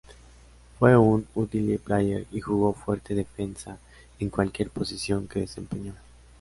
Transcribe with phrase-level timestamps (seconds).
[0.79, 3.77] Fue un utility player y jugó fuerte defensa
[4.17, 5.93] en cualquier posición que desempeñó.